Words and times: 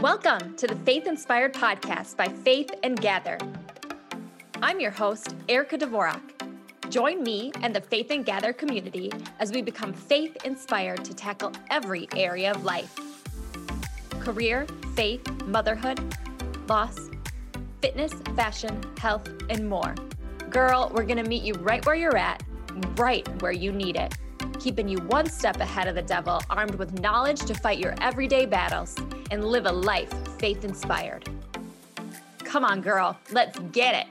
Welcome 0.00 0.54
to 0.58 0.68
the 0.68 0.76
Faith 0.76 1.08
Inspired 1.08 1.52
Podcast 1.52 2.16
by 2.16 2.28
Faith 2.28 2.70
and 2.84 3.00
Gather. 3.00 3.36
I'm 4.62 4.78
your 4.78 4.92
host, 4.92 5.34
Erica 5.48 5.76
Dvorak. 5.76 6.20
Join 6.88 7.24
me 7.24 7.50
and 7.62 7.74
the 7.74 7.80
Faith 7.80 8.12
and 8.12 8.24
Gather 8.24 8.52
community 8.52 9.10
as 9.40 9.50
we 9.50 9.60
become 9.60 9.92
faith 9.92 10.36
inspired 10.44 11.04
to 11.04 11.12
tackle 11.14 11.50
every 11.70 12.08
area 12.14 12.52
of 12.52 12.62
life 12.62 12.94
career, 14.20 14.68
faith, 14.94 15.28
motherhood, 15.46 16.00
loss, 16.68 16.96
fitness, 17.82 18.12
fashion, 18.36 18.80
health, 18.98 19.28
and 19.50 19.68
more. 19.68 19.96
Girl, 20.48 20.92
we're 20.94 21.02
going 21.02 21.20
to 21.20 21.28
meet 21.28 21.42
you 21.42 21.54
right 21.54 21.84
where 21.84 21.96
you're 21.96 22.16
at, 22.16 22.44
right 22.94 23.26
where 23.42 23.50
you 23.50 23.72
need 23.72 23.96
it, 23.96 24.16
keeping 24.60 24.86
you 24.86 24.98
one 24.98 25.28
step 25.28 25.56
ahead 25.56 25.88
of 25.88 25.96
the 25.96 26.02
devil, 26.02 26.40
armed 26.50 26.76
with 26.76 27.00
knowledge 27.00 27.40
to 27.40 27.54
fight 27.54 27.80
your 27.80 27.96
everyday 28.00 28.46
battles 28.46 28.94
and 29.30 29.44
live 29.44 29.66
a 29.66 29.72
life 29.72 30.12
faith 30.38 30.64
inspired. 30.64 31.28
Come 32.38 32.64
on, 32.64 32.80
girl, 32.80 33.18
let's 33.30 33.58
get 33.72 33.94
it. 33.94 34.06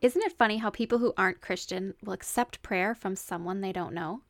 Isn't 0.00 0.22
it 0.22 0.36
funny 0.36 0.56
how 0.56 0.70
people 0.70 0.98
who 0.98 1.14
aren't 1.16 1.40
Christian 1.40 1.94
will 2.04 2.12
accept 2.12 2.60
prayer 2.62 2.92
from 2.92 3.14
someone 3.14 3.60
they 3.60 3.70
don't 3.70 3.94
know? 3.94 4.22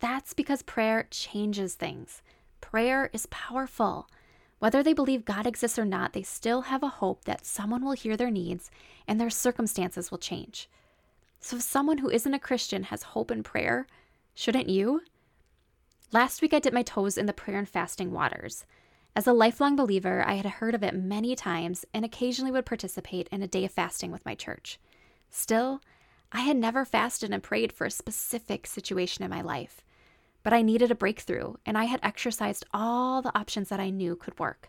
That's 0.00 0.32
because 0.32 0.62
prayer 0.62 1.06
changes 1.10 1.74
things. 1.74 2.22
Prayer 2.62 3.10
is 3.12 3.26
powerful. 3.26 4.08
Whether 4.58 4.82
they 4.82 4.94
believe 4.94 5.26
God 5.26 5.46
exists 5.46 5.78
or 5.78 5.84
not, 5.84 6.14
they 6.14 6.22
still 6.22 6.62
have 6.62 6.82
a 6.82 6.88
hope 6.88 7.26
that 7.26 7.44
someone 7.44 7.84
will 7.84 7.92
hear 7.92 8.16
their 8.16 8.30
needs 8.30 8.70
and 9.06 9.20
their 9.20 9.28
circumstances 9.28 10.10
will 10.10 10.16
change. 10.16 10.70
So, 11.46 11.58
if 11.58 11.62
someone 11.62 11.98
who 11.98 12.10
isn't 12.10 12.34
a 12.34 12.40
Christian 12.40 12.82
has 12.82 13.04
hope 13.14 13.30
in 13.30 13.44
prayer, 13.44 13.86
shouldn't 14.34 14.68
you? 14.68 15.02
Last 16.10 16.42
week, 16.42 16.52
I 16.52 16.58
dipped 16.58 16.74
my 16.74 16.82
toes 16.82 17.16
in 17.16 17.26
the 17.26 17.32
prayer 17.32 17.56
and 17.56 17.68
fasting 17.68 18.10
waters. 18.10 18.64
As 19.14 19.28
a 19.28 19.32
lifelong 19.32 19.76
believer, 19.76 20.24
I 20.26 20.34
had 20.34 20.46
heard 20.46 20.74
of 20.74 20.82
it 20.82 20.92
many 20.92 21.36
times 21.36 21.84
and 21.94 22.04
occasionally 22.04 22.50
would 22.50 22.66
participate 22.66 23.28
in 23.30 23.42
a 23.42 23.46
day 23.46 23.64
of 23.64 23.70
fasting 23.70 24.10
with 24.10 24.26
my 24.26 24.34
church. 24.34 24.80
Still, 25.30 25.80
I 26.32 26.40
had 26.40 26.56
never 26.56 26.84
fasted 26.84 27.30
and 27.30 27.44
prayed 27.44 27.72
for 27.72 27.86
a 27.86 27.92
specific 27.92 28.66
situation 28.66 29.22
in 29.22 29.30
my 29.30 29.40
life. 29.40 29.84
But 30.42 30.52
I 30.52 30.62
needed 30.62 30.90
a 30.90 30.96
breakthrough, 30.96 31.54
and 31.64 31.78
I 31.78 31.84
had 31.84 32.00
exercised 32.02 32.66
all 32.74 33.22
the 33.22 33.38
options 33.38 33.68
that 33.68 33.78
I 33.78 33.90
knew 33.90 34.16
could 34.16 34.36
work. 34.40 34.68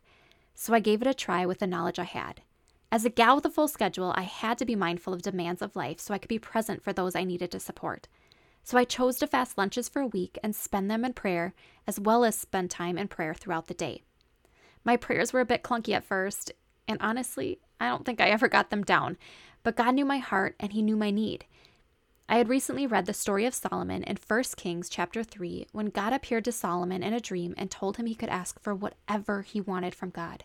So 0.54 0.76
I 0.76 0.80
gave 0.80 1.02
it 1.02 1.08
a 1.08 1.16
try 1.16 1.44
with 1.44 1.58
the 1.58 1.66
knowledge 1.66 1.98
I 1.98 2.04
had. 2.04 2.44
As 2.90 3.04
a 3.04 3.10
gal 3.10 3.36
with 3.36 3.46
a 3.46 3.50
full 3.50 3.68
schedule, 3.68 4.14
I 4.16 4.22
had 4.22 4.58
to 4.60 4.66
be 4.66 4.76
mindful 4.76 5.14
of 5.14 5.22
demands 5.22 5.62
of 5.62 5.76
life 5.76 6.00
so 6.00 6.14
I 6.14 6.18
could 6.18 6.30
be 6.30 6.40
present 6.40 6.84
for 6.84 6.94
those 6.94 7.16
I 7.16 7.26
needed 7.26 7.52
to 7.52 7.60
support. 7.60 8.08
So 8.64 8.78
I 8.78 8.86
chose 8.86 9.18
to 9.18 9.28
fast 9.28 9.58
lunches 9.58 9.90
for 9.90 10.02
a 10.02 10.08
week 10.08 10.38
and 10.42 10.56
spend 10.56 10.90
them 10.90 11.04
in 11.04 11.14
prayer, 11.14 11.54
as 11.86 12.00
well 12.00 12.24
as 12.24 12.38
spend 12.38 12.72
time 12.72 12.98
in 12.98 13.08
prayer 13.08 13.34
throughout 13.34 13.68
the 13.68 13.74
day. 13.74 14.04
My 14.86 14.96
prayers 14.96 15.34
were 15.34 15.42
a 15.42 15.46
bit 15.46 15.64
clunky 15.64 15.94
at 15.94 16.06
first, 16.06 16.52
and 16.88 16.98
honestly, 17.02 17.60
I 17.80 17.90
don't 17.90 18.06
think 18.06 18.22
I 18.22 18.30
ever 18.30 18.48
got 18.48 18.70
them 18.70 18.84
down. 18.84 19.18
But 19.64 19.76
God 19.76 19.96
knew 19.96 20.06
my 20.06 20.20
heart 20.20 20.56
and 20.60 20.72
He 20.72 20.82
knew 20.82 20.96
my 20.96 21.12
need. 21.12 21.46
I 22.30 22.38
had 22.38 22.50
recently 22.50 22.88
read 22.88 23.06
the 23.06 23.14
story 23.14 23.46
of 23.46 23.54
Solomon 23.54 24.04
in 24.04 24.18
1 24.18 24.44
Kings 24.58 24.90
chapter 24.90 25.24
3 25.24 25.68
when 25.72 25.88
God 25.88 26.12
appeared 26.12 26.44
to 26.46 26.52
Solomon 26.52 27.02
in 27.02 27.14
a 27.14 27.22
dream 27.22 27.54
and 27.58 27.72
told 27.72 27.96
him 27.96 28.06
he 28.06 28.16
could 28.16 28.28
ask 28.28 28.60
for 28.60 28.76
whatever 28.76 29.44
he 29.44 29.62
wanted 29.62 29.96
from 29.96 30.10
God. 30.10 30.44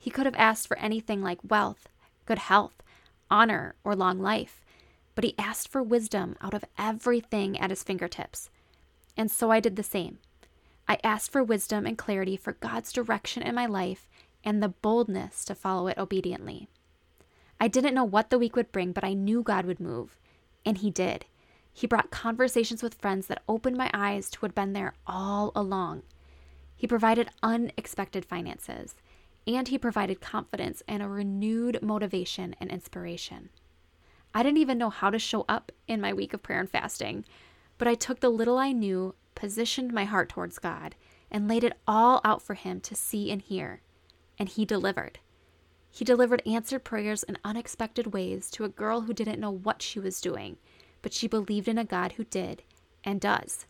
He 0.00 0.10
could 0.10 0.24
have 0.24 0.34
asked 0.36 0.66
for 0.66 0.78
anything 0.78 1.20
like 1.20 1.38
wealth, 1.48 1.90
good 2.24 2.38
health, 2.38 2.82
honor, 3.30 3.74
or 3.84 3.94
long 3.94 4.18
life, 4.18 4.64
but 5.14 5.24
he 5.24 5.34
asked 5.38 5.68
for 5.68 5.82
wisdom 5.82 6.36
out 6.40 6.54
of 6.54 6.64
everything 6.78 7.60
at 7.60 7.68
his 7.68 7.82
fingertips. 7.82 8.48
And 9.14 9.30
so 9.30 9.50
I 9.50 9.60
did 9.60 9.76
the 9.76 9.82
same. 9.82 10.18
I 10.88 10.98
asked 11.04 11.30
for 11.30 11.44
wisdom 11.44 11.84
and 11.84 11.98
clarity 11.98 12.38
for 12.38 12.54
God's 12.54 12.94
direction 12.94 13.42
in 13.42 13.54
my 13.54 13.66
life 13.66 14.08
and 14.42 14.62
the 14.62 14.70
boldness 14.70 15.44
to 15.44 15.54
follow 15.54 15.86
it 15.86 15.98
obediently. 15.98 16.66
I 17.60 17.68
didn't 17.68 17.94
know 17.94 18.04
what 18.04 18.30
the 18.30 18.38
week 18.38 18.56
would 18.56 18.72
bring, 18.72 18.92
but 18.92 19.04
I 19.04 19.12
knew 19.12 19.42
God 19.42 19.66
would 19.66 19.80
move. 19.80 20.16
And 20.64 20.78
He 20.78 20.90
did. 20.90 21.26
He 21.74 21.86
brought 21.86 22.10
conversations 22.10 22.82
with 22.82 22.94
friends 22.94 23.26
that 23.26 23.42
opened 23.46 23.76
my 23.76 23.90
eyes 23.92 24.30
to 24.30 24.38
what 24.38 24.52
had 24.52 24.54
been 24.54 24.72
there 24.72 24.94
all 25.06 25.52
along. 25.54 26.04
He 26.74 26.86
provided 26.86 27.28
unexpected 27.42 28.24
finances, 28.24 28.94
and 29.56 29.68
He 29.68 29.78
provided 29.78 30.20
confidence 30.20 30.82
and 30.86 31.02
a 31.02 31.08
renewed 31.08 31.82
motivation 31.82 32.54
and 32.60 32.70
inspiration. 32.70 33.50
I 34.34 34.42
didn't 34.42 34.58
even 34.58 34.78
know 34.78 34.90
how 34.90 35.10
to 35.10 35.18
show 35.18 35.44
up 35.48 35.72
in 35.88 36.00
my 36.00 36.12
week 36.12 36.32
of 36.32 36.42
prayer 36.42 36.60
and 36.60 36.70
fasting, 36.70 37.24
but 37.78 37.88
I 37.88 37.94
took 37.94 38.20
the 38.20 38.28
little 38.28 38.58
I 38.58 38.72
knew, 38.72 39.14
positioned 39.34 39.92
my 39.92 40.04
heart 40.04 40.28
towards 40.28 40.58
God, 40.58 40.94
and 41.30 41.48
laid 41.48 41.64
it 41.64 41.78
all 41.86 42.20
out 42.24 42.42
for 42.42 42.54
Him 42.54 42.80
to 42.82 42.94
see 42.94 43.30
and 43.30 43.42
hear. 43.42 43.80
And 44.38 44.48
He 44.48 44.64
delivered. 44.64 45.18
He 45.90 46.04
delivered 46.04 46.42
answered 46.46 46.84
prayers 46.84 47.22
in 47.22 47.38
unexpected 47.44 48.12
ways 48.12 48.50
to 48.52 48.64
a 48.64 48.68
girl 48.68 49.02
who 49.02 49.12
didn't 49.12 49.40
know 49.40 49.50
what 49.50 49.82
she 49.82 49.98
was 49.98 50.20
doing, 50.20 50.56
but 51.02 51.12
she 51.12 51.26
believed 51.26 51.68
in 51.68 51.78
a 51.78 51.84
God 51.84 52.12
who 52.12 52.24
did 52.24 52.62
and 53.02 53.20
does. 53.20 53.66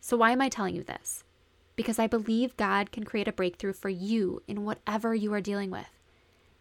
So, 0.00 0.16
why 0.16 0.32
am 0.32 0.42
I 0.42 0.48
telling 0.48 0.76
you 0.76 0.82
this? 0.82 1.24
Because 1.78 2.00
I 2.00 2.08
believe 2.08 2.56
God 2.56 2.90
can 2.90 3.04
create 3.04 3.28
a 3.28 3.32
breakthrough 3.32 3.72
for 3.72 3.88
you 3.88 4.42
in 4.48 4.64
whatever 4.64 5.14
you 5.14 5.32
are 5.32 5.40
dealing 5.40 5.70
with. 5.70 5.86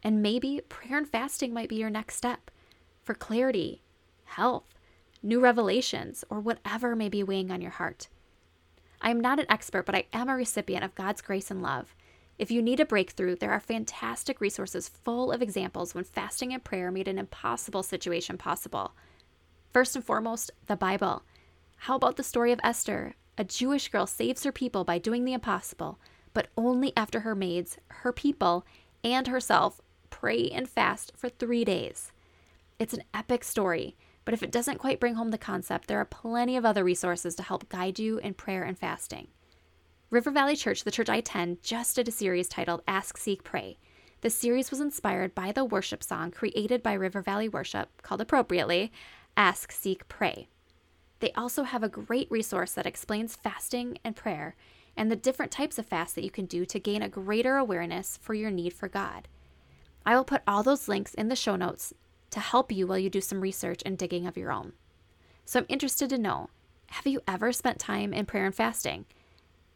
And 0.04 0.22
maybe 0.22 0.62
prayer 0.70 0.96
and 0.96 1.10
fasting 1.10 1.56
might 1.56 1.70
be 1.70 1.78
your 1.78 1.90
next 1.90 2.18
step 2.18 2.52
for 3.02 3.16
clarity, 3.16 3.82
health, 4.26 4.76
new 5.24 5.40
revelations, 5.40 6.24
or 6.30 6.40
whatever 6.40 6.96
may 6.96 7.10
be 7.10 7.24
weighing 7.24 7.50
on 7.50 7.62
your 7.64 7.72
heart. 7.72 8.10
I 9.02 9.10
am 9.10 9.20
not 9.20 9.40
an 9.40 9.48
expert, 9.50 9.88
but 9.88 9.96
I 9.96 10.06
am 10.14 10.30
a 10.30 10.36
recipient 10.36 10.84
of 10.84 10.94
God's 10.94 11.24
grace 11.24 11.50
and 11.50 11.64
love. 11.64 11.96
If 12.38 12.52
you 12.52 12.62
need 12.62 12.80
a 12.80 12.86
breakthrough, 12.86 13.38
there 13.38 13.52
are 13.52 13.60
fantastic 13.60 14.40
resources 14.40 14.88
full 14.88 15.32
of 15.32 15.42
examples 15.42 15.96
when 15.96 16.04
fasting 16.04 16.54
and 16.54 16.64
prayer 16.64 16.92
made 16.92 17.08
an 17.08 17.18
impossible 17.18 17.82
situation 17.82 18.38
possible. 18.38 18.92
First 19.74 19.96
and 19.96 20.06
foremost, 20.06 20.52
the 20.68 20.76
Bible. 20.76 21.24
How 21.78 21.96
about 21.96 22.18
the 22.18 22.24
story 22.24 22.52
of 22.52 22.60
Esther? 22.64 23.16
A 23.38 23.44
Jewish 23.44 23.90
girl 23.90 24.08
saves 24.08 24.44
her 24.44 24.52
people 24.52 24.84
by 24.84 24.98
doing 24.98 25.24
the 25.24 25.34
impossible, 25.34 26.00
but 26.34 26.48
only 26.58 26.92
after 26.98 27.20
her 27.20 27.36
maids, 27.36 27.78
her 27.88 28.12
people, 28.12 28.66
and 29.04 29.28
herself 29.28 29.80
pray 30.10 30.50
and 30.50 30.68
fast 30.68 31.12
for 31.16 31.30
three 31.30 31.64
days. 31.64 32.12
It's 32.80 32.94
an 32.94 33.04
epic 33.14 33.44
story, 33.44 33.96
but 34.26 34.34
if 34.34 34.42
it 34.42 34.52
doesn't 34.52 34.80
quite 34.80 35.00
bring 35.00 35.16
home 35.16 35.32
the 35.32 35.38
concept, 35.38 35.88
there 35.88 36.00
are 36.00 36.06
plenty 36.06 36.58
of 36.58 36.66
other 36.66 36.84
resources 36.84 37.36
to 37.36 37.44
help 37.44 37.70
guide 37.70 38.00
you 38.00 38.18
in 38.18 38.34
prayer 38.34 38.64
and 38.64 38.78
fasting. 38.78 39.28
River 40.10 40.32
Valley 40.32 40.56
Church, 40.56 40.84
the 40.84 40.92
church 40.92 41.10
I 41.10 41.18
attend, 41.18 41.62
just 41.62 41.96
did 41.96 42.08
a 42.08 42.12
series 42.12 42.48
titled 42.48 42.82
Ask, 42.88 43.18
Seek, 43.18 43.44
Pray. 43.44 43.78
The 44.22 44.30
series 44.30 44.72
was 44.72 44.80
inspired 44.80 45.36
by 45.36 45.52
the 45.52 45.66
worship 45.66 46.02
song 46.02 46.32
created 46.32 46.82
by 46.82 46.94
River 46.94 47.22
Valley 47.22 47.50
Worship, 47.50 48.02
called 48.02 48.22
appropriately 48.22 48.92
Ask, 49.36 49.72
Seek, 49.72 50.08
Pray. 50.08 50.48
They 51.20 51.32
also 51.32 51.64
have 51.64 51.84
a 51.84 51.90
great 51.90 52.30
resource 52.30 52.74
that 52.74 52.86
explains 52.86 53.36
fasting 53.36 53.98
and 54.04 54.16
prayer 54.16 54.56
and 54.96 55.12
the 55.12 55.16
different 55.16 55.52
types 55.52 55.78
of 55.78 55.86
fast 55.86 56.16
that 56.16 56.24
you 56.24 56.32
can 56.32 56.46
do 56.46 56.66
to 56.66 56.80
gain 56.80 57.02
a 57.02 57.10
greater 57.10 57.58
awareness 57.58 58.18
for 58.22 58.34
your 58.34 58.52
need 58.52 58.74
for 58.74 58.88
God. 58.88 59.28
I 60.06 60.16
will 60.16 60.24
put 60.24 60.42
all 60.48 60.64
those 60.64 60.88
links 60.88 61.14
in 61.14 61.28
the 61.28 61.36
show 61.36 61.56
notes 61.56 61.94
to 62.32 62.40
help 62.40 62.72
you 62.72 62.88
while 62.88 62.98
you 62.98 63.10
do 63.10 63.22
some 63.22 63.42
research 63.42 63.82
and 63.86 63.98
digging 63.98 64.26
of 64.26 64.38
your 64.38 64.52
own. 64.52 64.74
So 65.46 65.60
I'm 65.60 65.66
interested 65.70 66.10
to 66.10 66.18
know 66.18 66.50
have 66.88 67.06
you 67.06 67.22
ever 67.28 67.52
spent 67.52 67.80
time 67.80 68.14
in 68.14 68.26
prayer 68.26 68.46
and 68.46 68.56
fasting? 68.56 69.06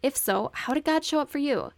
If 0.01 0.16
so, 0.16 0.51
how 0.53 0.74
did 0.74 0.85
God 0.85 1.03
show 1.03 1.19
up 1.19 1.30
for 1.30 1.40
you? 1.40 1.72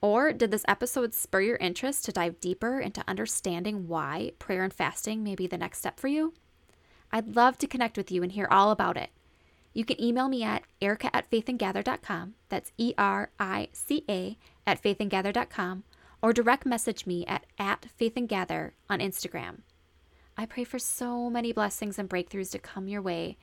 Or 0.00 0.32
did 0.32 0.50
this 0.50 0.64
episode 0.66 1.14
spur 1.14 1.42
your 1.42 1.56
interest 1.56 2.04
to 2.06 2.12
dive 2.12 2.40
deeper 2.40 2.80
into 2.80 3.04
understanding 3.06 3.86
why 3.86 4.32
prayer 4.38 4.64
and 4.64 4.72
fasting 4.72 5.22
may 5.22 5.34
be 5.34 5.46
the 5.46 5.58
next 5.58 5.78
step 5.78 6.00
for 6.00 6.08
you? 6.08 6.32
I'd 7.12 7.36
love 7.36 7.58
to 7.58 7.66
connect 7.66 7.96
with 7.96 8.10
you 8.10 8.22
and 8.22 8.32
hear 8.32 8.48
all 8.50 8.70
about 8.70 8.96
it. 8.96 9.10
You 9.74 9.84
can 9.84 10.00
email 10.00 10.28
me 10.28 10.42
at 10.42 10.64
erica 10.80 11.14
at 11.14 11.30
faithandgather.com. 11.30 12.34
That's 12.48 12.72
E 12.78 12.94
R 12.98 13.30
I 13.38 13.68
C 13.72 14.04
A 14.08 14.38
at 14.66 14.82
faithandgather.com. 14.82 15.84
Or 16.22 16.32
direct 16.32 16.64
message 16.64 17.06
me 17.06 17.26
at, 17.26 17.44
at 17.58 17.86
faithandgather 18.00 18.72
on 18.88 19.00
Instagram. 19.00 19.60
I 20.36 20.46
pray 20.46 20.64
for 20.64 20.78
so 20.78 21.28
many 21.28 21.52
blessings 21.52 21.98
and 21.98 22.08
breakthroughs 22.08 22.52
to 22.52 22.58
come 22.58 22.88
your 22.88 23.02
way 23.02 23.36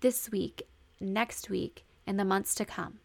this 0.00 0.30
week, 0.30 0.62
next 1.00 1.50
week, 1.50 1.84
and 2.06 2.18
the 2.18 2.24
months 2.24 2.54
to 2.56 2.64
come. 2.64 3.00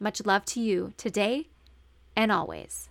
Much 0.00 0.24
love 0.26 0.44
to 0.46 0.60
you 0.60 0.92
today 0.96 1.48
and 2.16 2.32
always. 2.32 2.88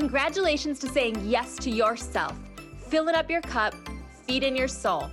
Congratulations 0.00 0.78
to 0.78 0.88
saying 0.88 1.14
yes 1.26 1.56
to 1.56 1.68
yourself, 1.68 2.34
filling 2.88 3.14
up 3.14 3.30
your 3.30 3.42
cup, 3.42 3.74
feeding 4.26 4.56
your 4.56 4.66
soul. 4.66 5.10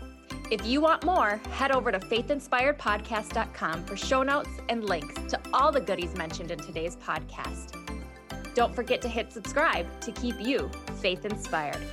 If 0.49 0.65
you 0.65 0.79
want 0.79 1.03
more, 1.03 1.41
head 1.51 1.71
over 1.71 1.91
to 1.91 1.99
faithinspiredpodcast.com 1.99 3.83
for 3.83 3.97
show 3.97 4.23
notes 4.23 4.49
and 4.69 4.85
links 4.85 5.13
to 5.27 5.39
all 5.51 5.73
the 5.73 5.81
goodies 5.81 6.15
mentioned 6.15 6.51
in 6.51 6.59
today's 6.59 6.95
podcast. 6.95 7.75
Don't 8.55 8.73
forget 8.73 9.01
to 9.01 9.09
hit 9.09 9.33
subscribe 9.33 9.85
to 9.99 10.13
keep 10.13 10.39
you 10.39 10.71
faith 11.01 11.25
inspired. 11.25 11.85